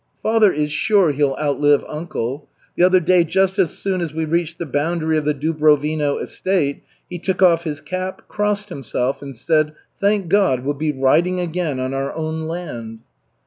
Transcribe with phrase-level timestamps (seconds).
[0.23, 2.47] "Father is sure he'll outlive uncle.
[2.75, 6.81] The other day, just as soon as we reached the boundary of the Dubrovino estate,
[7.07, 11.79] he took off his cap, crossed himself, and said, 'Thank God we'll be riding again
[11.79, 13.01] on our own land!"'